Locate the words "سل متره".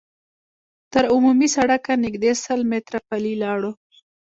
2.43-2.99